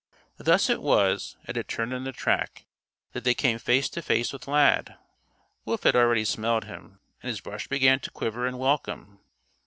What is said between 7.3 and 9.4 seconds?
brush began to quiver in welcome.